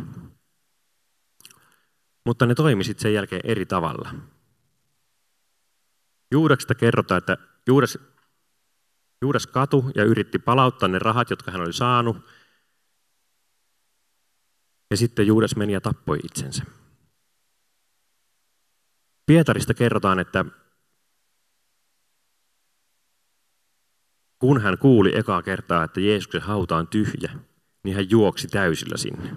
[2.27, 4.14] Mutta ne toimi sitten sen jälkeen eri tavalla.
[6.31, 7.98] Juudaksesta kerrotaan, että Juudas,
[9.22, 12.16] Juudas katu ja yritti palauttaa ne rahat, jotka hän oli saanut.
[14.90, 16.64] Ja sitten Juudas meni ja tappoi itsensä.
[19.26, 20.44] Pietarista kerrotaan, että
[24.38, 27.38] kun hän kuuli ekaa kertaa, että Jeesuksen hauta on tyhjä,
[27.82, 29.28] niin hän juoksi täysillä sinne.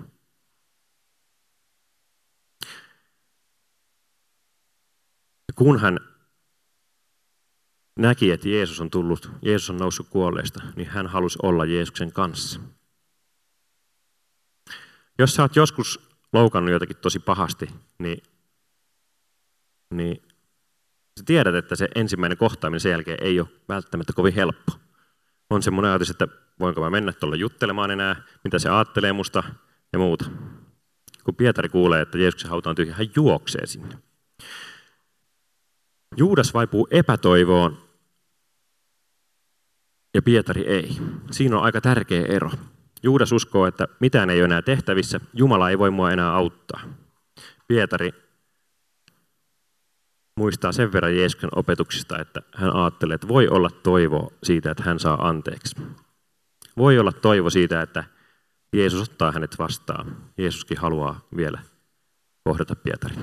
[5.48, 6.15] Ja kun hän
[8.00, 12.60] näki, että Jeesus on tullut, Jeesus on noussut kuolleista, niin hän halusi olla Jeesuksen kanssa.
[15.20, 16.00] Jos sä oot joskus
[16.34, 18.24] loukannut jotakin tosi pahasti, niin,
[19.92, 20.22] niin
[21.20, 24.72] sä tiedät, että se ensimmäinen kohtaaminen sen jälkeen ei ole välttämättä kovin helppo.
[25.50, 26.28] On semmoinen ajatus, että
[26.60, 29.44] voinko mä mennä tuolla juttelemaan enää, mitä se ajattelee musta
[29.94, 30.26] ja muuta.
[31.24, 33.98] Kun Pietari kuulee, että Jeesuksen hauta on tyhjä, hän juoksee sinne.
[36.18, 37.85] Juudas vaipuu epätoivoon
[40.16, 40.98] ja Pietari ei.
[41.32, 42.52] Siinä on aika tärkeä ero.
[43.04, 46.82] Juudas uskoo, että mitään ei ole enää tehtävissä, Jumala ei voi mua enää auttaa.
[47.68, 48.12] Pietari
[50.38, 55.00] muistaa sen verran Jeesuksen opetuksista, että hän ajattelee, että voi olla toivo siitä, että hän
[55.00, 55.76] saa anteeksi.
[56.78, 58.04] Voi olla toivo siitä, että
[58.74, 60.18] Jeesus ottaa hänet vastaan.
[60.38, 61.60] Jeesuskin haluaa vielä
[62.44, 63.16] kohdata Pietari.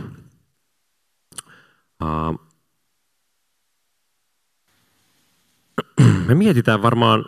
[6.29, 7.25] Me mietitään varmaan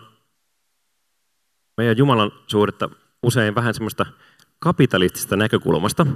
[1.76, 2.88] meidän Jumalan suuretta
[3.22, 4.06] usein vähän semmoista
[4.58, 6.06] kapitalistista näkökulmasta.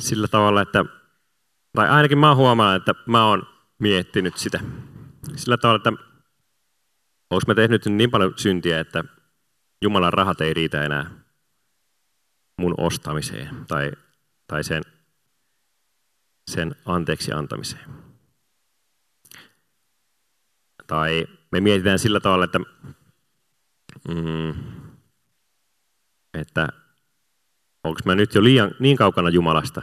[0.00, 0.84] Sillä tavalla, että,
[1.72, 3.42] tai ainakin mä huomaan, että mä oon
[3.78, 4.60] miettinyt sitä.
[5.36, 5.92] Sillä tavalla, että
[7.30, 9.04] onko mä tehnyt niin paljon syntiä, että
[9.82, 11.10] Jumalan rahat ei riitä enää
[12.58, 13.92] mun ostamiseen tai,
[14.46, 14.82] tai sen,
[16.50, 18.09] sen anteeksi antamiseen.
[20.90, 22.58] Tai me mietitään sillä tavalla, että,
[24.08, 24.54] mm,
[26.34, 26.68] että
[27.84, 29.82] onko mä nyt jo liian, niin kaukana Jumalasta,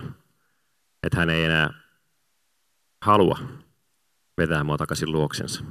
[1.04, 1.70] että hän ei enää
[3.02, 3.40] halua
[4.38, 5.64] vetää mua takaisin luoksensa.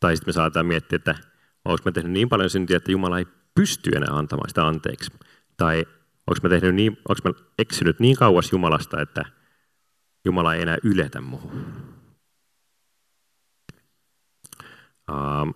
[0.00, 1.14] Tai sitten me saatetaan miettiä, että
[1.64, 5.12] onko mä tehnyt niin paljon syntiä, että Jumala ei pysty enää antamaan sitä anteeksi.
[5.56, 5.86] Tai
[6.26, 9.24] onko mä, tehnyt niin, mä eksynyt niin kauas Jumalasta, että
[10.24, 11.93] Jumala ei enää yletä muuhun.
[15.10, 15.50] Ähm.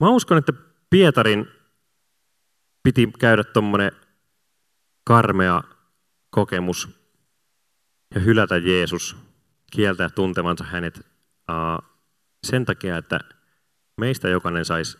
[0.00, 0.52] Mä uskon, että
[0.90, 1.46] Pietarin
[2.82, 3.92] piti käydä tuommoinen
[5.04, 5.62] karmea
[6.30, 6.88] kokemus
[8.14, 9.16] ja hylätä Jeesus,
[9.72, 11.88] kieltää tuntemansa hänet uh,
[12.46, 13.20] sen takia, että
[14.00, 14.98] meistä jokainen saisi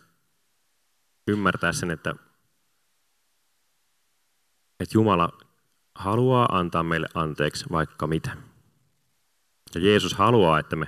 [1.27, 2.15] ymmärtää sen, että,
[4.79, 5.37] että Jumala
[5.95, 8.48] haluaa antaa meille anteeksi vaikka mitä.
[9.75, 10.87] Ja Jeesus haluaa, että me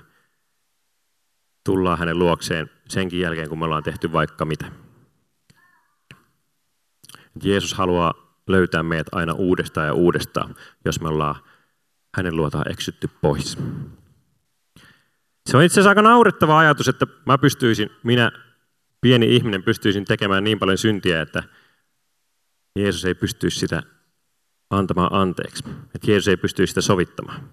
[1.63, 4.71] tullaan hänen luokseen senkin jälkeen, kun me ollaan tehty vaikka mitä.
[7.43, 8.13] Jeesus haluaa
[8.47, 11.35] löytää meidät aina uudestaan ja uudestaan, jos me ollaan
[12.17, 13.57] hänen luotaan eksytty pois.
[15.49, 18.31] Se on itse asiassa aika naurettava ajatus, että mä pystyisin, minä
[19.01, 21.43] pieni ihminen pystyisin tekemään niin paljon syntiä, että
[22.75, 23.83] Jeesus ei pystyisi sitä
[24.69, 25.63] antamaan anteeksi.
[25.95, 27.49] Että Jeesus ei pystyisi sitä sovittamaan.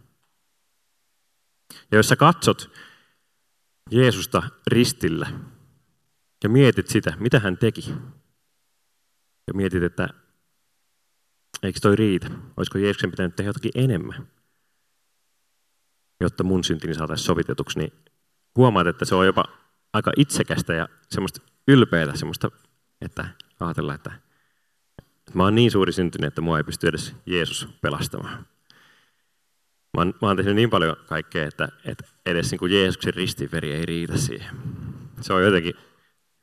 [1.92, 2.70] Ja jos sä katsot
[3.90, 5.32] Jeesusta ristillä
[6.42, 7.94] ja mietit sitä, mitä hän teki,
[9.46, 10.08] ja mietit, että
[11.62, 14.28] eikö toi riitä, olisiko Jeesuksen pitänyt tehdä jotakin enemmän,
[16.20, 17.92] jotta mun syntini saataisiin sovitetuksi, niin
[18.56, 19.44] huomaat, että se on jopa
[19.92, 22.50] aika itsekästä ja semmoista ylpeää, semmoista,
[23.00, 23.28] että
[23.60, 24.12] ajatellaan, että,
[25.34, 28.46] mä oon niin suuri syntynyt, että mua ei pysty edes Jeesus pelastamaan.
[29.96, 33.72] Mä oon, mä oon tehnyt niin paljon kaikkea, että, että edes niin kuin Jeesuksen ristiveri
[33.72, 34.56] ei riitä siihen.
[35.20, 35.74] Se on jotenkin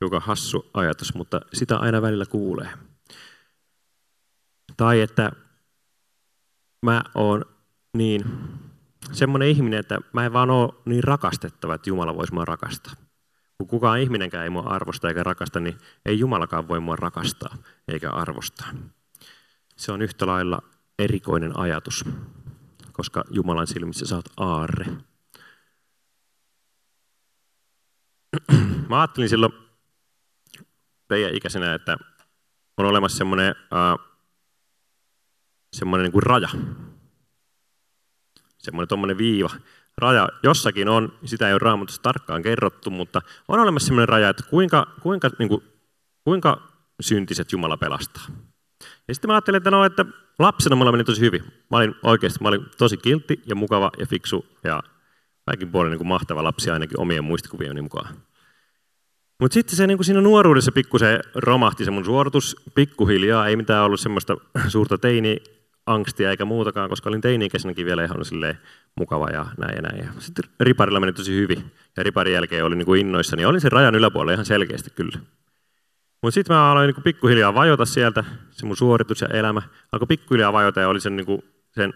[0.00, 2.68] joka hassu ajatus, mutta sitä aina välillä kuulee.
[4.76, 5.32] Tai että
[6.86, 7.44] mä oon
[7.96, 8.24] niin
[9.12, 12.92] semmoinen ihminen, että mä en vaan ole niin rakastettava, että Jumala voisi mua rakastaa.
[13.58, 17.56] Kun kukaan ihminenkään ei mua arvosta eikä rakasta, niin ei Jumalakaan voi mua rakastaa
[17.88, 18.68] eikä arvostaa.
[19.76, 20.62] Se on yhtä lailla
[20.98, 22.04] erikoinen ajatus
[22.96, 24.86] koska Jumalan silmissä sä oot aarre.
[28.88, 29.52] Mä ajattelin silloin
[31.08, 31.96] teidän ikäisenä, että
[32.76, 33.54] on olemassa semmoinen,
[35.72, 36.48] semmoinen niin kuin raja.
[38.58, 39.50] Semmoinen tuommoinen viiva.
[39.98, 44.42] Raja jossakin on, sitä ei ole raamatussa tarkkaan kerrottu, mutta on olemassa semmoinen raja, että
[44.50, 45.62] kuinka, kuinka, niin kuin,
[46.24, 48.26] kuinka syntiset Jumala pelastaa.
[49.08, 50.04] Ja sitten mä ajattelin, että no, että
[50.38, 51.44] lapsena mulla meni tosi hyvin.
[51.70, 54.82] Mä olin oikeasti, mä olin tosi kiltti ja mukava ja fiksu ja
[55.46, 58.14] kaikin puolin niin kuin mahtava lapsi ainakin omien muistikuvieni mukaan.
[59.40, 63.84] Mutta sitten se niin kuin siinä nuoruudessa pikkusen romahti se mun suoritus pikkuhiljaa, ei mitään
[63.84, 64.36] ollut semmoista
[64.68, 65.36] suurta teini
[65.86, 68.58] angstia eikä muutakaan, koska olin teini-ikäisenäkin vielä ihan silleen
[68.96, 69.98] mukava ja näin ja näin.
[69.98, 73.44] Ja sitten riparilla meni tosi hyvin ja riparin jälkeen olin niin kuin innoissani.
[73.44, 75.18] Olin sen rajan yläpuolella ihan selkeästi kyllä.
[76.26, 79.62] Mutta sitten mä aloin niin pikkuhiljaa vajota sieltä, se mun suoritus ja elämä
[79.92, 81.42] alkoi pikkuhiljaa vajota ja oli sen, niin
[81.74, 81.94] sen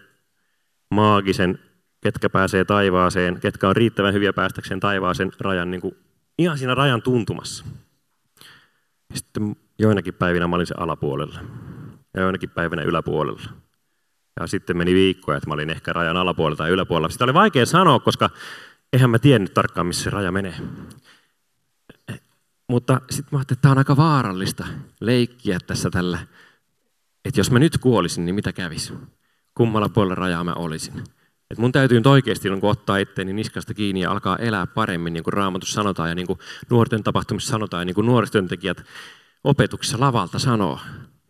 [0.91, 1.59] maagisen,
[2.01, 5.95] ketkä pääsee taivaaseen, ketkä on riittävän hyviä päästäkseen taivaaseen rajan, niin kuin,
[6.37, 7.65] ihan siinä rajan tuntumassa.
[9.13, 11.39] Sitten joinakin päivinä mä olin se alapuolella
[12.13, 13.49] ja joinakin päivinä yläpuolella.
[14.39, 17.09] Ja sitten meni viikkoja, että mä olin ehkä rajan alapuolella tai yläpuolella.
[17.09, 18.29] Sitä oli vaikea sanoa, koska
[18.93, 20.55] eihän mä tiennyt tarkkaan, missä se raja menee.
[22.71, 24.67] Mutta sitten mä ajattelin, että tämä on aika vaarallista
[24.99, 26.19] leikkiä tässä tällä,
[27.25, 28.93] että jos mä nyt kuolisin, niin mitä kävisi?
[29.55, 31.03] Kummalla puolella rajaa mä olisin?
[31.49, 35.23] Et mun täytyy nyt oikeasti niin ottaa itteeni niskasta kiinni ja alkaa elää paremmin, niin
[35.23, 38.83] kuin Raamatussa sanotaan ja niin kuin nuorten tapahtumissa sanotaan ja niin kuin nuoristyöntekijät
[39.43, 40.79] opetuksessa lavalta sanoo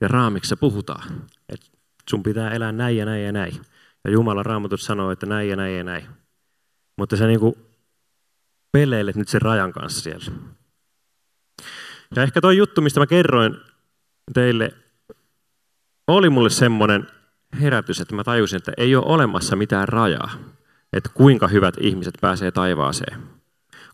[0.01, 1.21] ja raamiksi puhutaan.
[1.49, 1.65] Että
[2.09, 3.61] sun pitää elää näin ja näin ja näin.
[4.03, 6.05] Ja Jumala Raamatut sanoo, että näin ja näin ja näin.
[6.97, 7.57] Mutta sä niinku
[8.71, 10.25] peleilet nyt sen rajan kanssa siellä.
[12.15, 13.57] Ja ehkä toi juttu, mistä mä kerroin
[14.33, 14.71] teille,
[16.07, 17.07] oli mulle semmoinen
[17.61, 20.31] herätys, että mä tajusin, että ei ole olemassa mitään rajaa,
[20.93, 23.23] että kuinka hyvät ihmiset pääsee taivaaseen.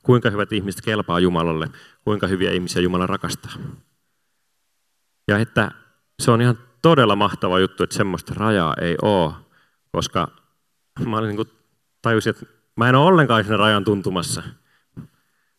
[0.03, 1.67] Kuinka hyvät ihmiset kelpaa Jumalalle,
[2.03, 3.51] kuinka hyviä ihmisiä Jumala rakastaa.
[5.27, 5.71] Ja että
[6.19, 9.33] se on ihan todella mahtava juttu, että semmoista rajaa ei ole,
[9.91, 10.27] koska
[11.05, 11.49] mä olin niin kuin,
[12.01, 12.45] tajusin, että
[12.75, 14.43] mä en ole ollenkaan siinä rajan tuntumassa,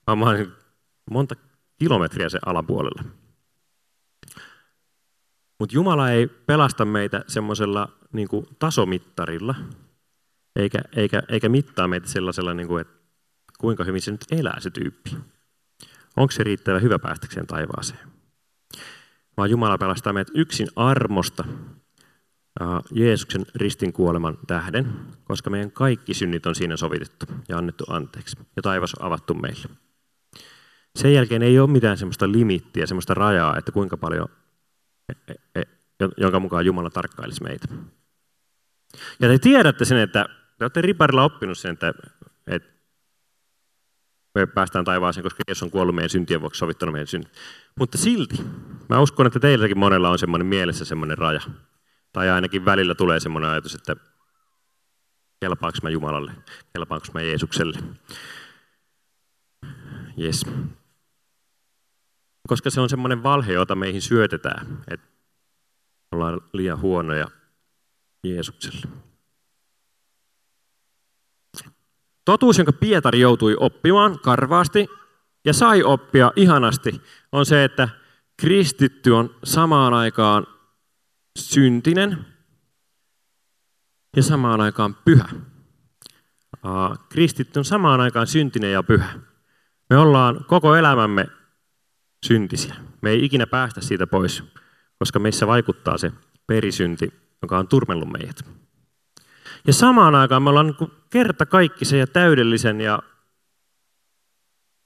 [0.06, 0.52] vaan mä olin
[1.10, 1.34] monta
[1.78, 3.04] kilometriä se alapuolella.
[5.58, 9.54] Mutta Jumala ei pelasta meitä semmoisella niin tasomittarilla,
[10.56, 12.94] eikä, eikä, eikä mittaa meitä sellaisella, niin kuin, että
[13.58, 15.16] kuinka hyvin se nyt elää se tyyppi.
[16.16, 18.08] Onko se riittävä hyvä päästäkseen taivaaseen?
[19.36, 21.44] Vaan Jumala pelastaa meidät yksin armosta
[22.92, 24.92] Jeesuksen ristin kuoleman tähden,
[25.24, 28.36] koska meidän kaikki synnit on siinä sovitettu ja annettu anteeksi.
[28.56, 29.68] Ja taivas on avattu meille.
[30.98, 34.28] Sen jälkeen ei ole mitään semmoista limittiä, semmoista rajaa, että kuinka paljon,
[35.08, 35.62] e, e,
[36.16, 37.68] jonka mukaan Jumala tarkkailisi meitä.
[39.20, 40.28] Ja te tiedätte sen, että
[40.58, 41.94] te olette riparilla oppinut sen, että,
[42.46, 42.68] että
[44.34, 47.32] me päästään taivaaseen, koska Jeesus on kuollut meidän syntien vuoksi, sovittanut meidän synnit.
[47.78, 48.36] Mutta silti,
[48.88, 51.40] mä uskon, että teilläkin monella on semmoinen mielessä semmoinen raja.
[52.12, 53.96] Tai ainakin välillä tulee semmoinen ajatus, että
[55.40, 56.32] kelpaanko mä Jumalalle,
[56.72, 57.78] kelpaanko mä Jeesukselle.
[60.20, 60.46] Yes.
[62.48, 65.06] Koska se on semmoinen valhe, jota meihin syötetään, että
[66.12, 67.28] ollaan liian huonoja
[68.24, 68.88] Jeesukselle.
[72.24, 74.88] Totuus, jonka Pietari joutui oppimaan karvaasti
[75.44, 77.88] ja sai oppia ihanasti, on se, että
[78.40, 80.46] kristitty on samaan aikaan
[81.38, 82.24] syntinen
[84.16, 85.28] ja samaan aikaan pyhä.
[87.08, 89.20] Kristitty on samaan aikaan syntinen ja pyhä.
[89.90, 91.26] Me ollaan koko elämämme
[92.26, 92.74] syntisiä.
[93.00, 94.44] Me ei ikinä päästä siitä pois,
[94.98, 96.12] koska meissä vaikuttaa se
[96.46, 97.12] perisynti,
[97.42, 98.44] joka on turmellut meidät.
[99.66, 103.02] Ja samaan aikaan me ollaan niin kerta kaikkisen ja täydellisen ja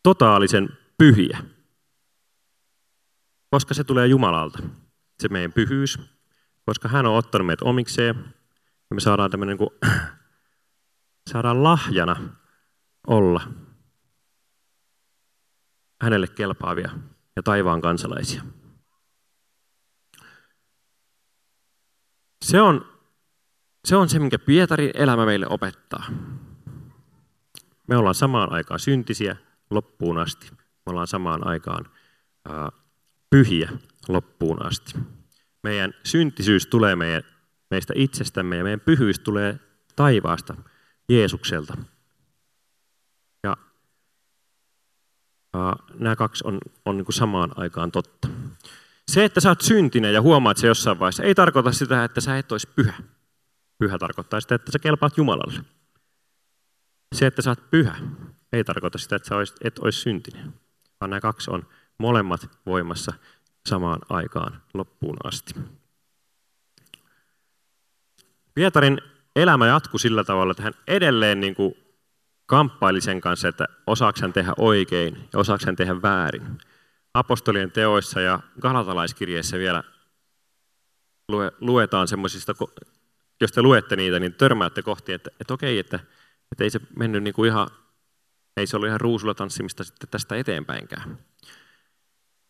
[0.03, 0.69] totaalisen
[0.99, 1.39] pyhiä.
[3.51, 4.63] Koska se tulee Jumalalta,
[5.21, 5.99] se meidän pyhyys.
[6.67, 8.15] Koska hän on ottanut meidät omikseen.
[8.91, 9.93] Ja me saadaan tämmöinen niin kuin,
[11.33, 12.17] saadaan lahjana
[13.07, 13.41] olla
[16.03, 16.91] hänelle kelpaavia
[17.37, 18.43] ja taivaan kansalaisia.
[22.45, 22.93] Se on
[23.85, 26.07] se on se, minkä Pietarin elämä meille opettaa.
[27.89, 29.37] Me ollaan samaan aikaan syntisiä
[29.71, 30.51] loppuun asti.
[30.53, 31.85] Me ollaan samaan aikaan
[32.49, 32.69] ää,
[33.31, 33.71] pyhiä
[34.09, 34.95] loppuun asti.
[35.63, 37.23] Meidän syntisyys tulee meidän,
[37.71, 39.61] meistä itsestämme ja meidän pyhyys tulee
[39.97, 40.55] taivaasta,
[41.09, 41.77] Jeesukselta.
[43.43, 43.67] Ja ää,
[45.99, 48.29] nämä kaksi on, on niin kuin samaan aikaan totta.
[49.11, 52.39] Se, että sä oot syntinen ja huomaat se jossain vaiheessa, ei tarkoita sitä, että sä
[52.39, 52.95] et olisi pyhä.
[53.79, 55.65] Pyhä tarkoittaa sitä, että sä kelpaat Jumalalle.
[57.15, 57.97] Se, että sä oot pyhä,
[58.53, 60.55] ei tarkoita sitä, että sä et olisi syntinen.
[61.01, 61.67] Vaan nämä kaksi on
[61.99, 63.13] molemmat voimassa
[63.67, 65.55] samaan aikaan loppuun asti.
[68.55, 69.01] Pietarin
[69.37, 71.75] elämä jatkui sillä tavalla, että hän edelleen niin kuin
[72.53, 76.59] kamppaili sen kanssa, että osaako hän tehdä oikein ja osaako hän tehdä väärin.
[77.15, 79.85] Apostolien teoissa ja galatalaiskirjeessä vielä
[81.61, 82.55] luetaan semmoisista
[83.41, 86.01] jos te luette niitä, niin törmäätte kohti, että, että okei, että,
[86.53, 87.69] että ei se mennyt niin kuin ihan,
[88.57, 91.19] ei se ollut ihan ruusulla tanssimista sitten tästä eteenpäinkään.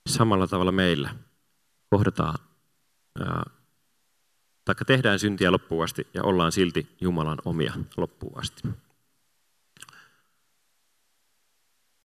[0.08, 1.14] Samalla tavalla meillä
[1.90, 2.38] kohdataan
[4.64, 8.68] taikka tehdään syntiä loppuun asti ja ollaan silti Jumalan omia loppuun asti.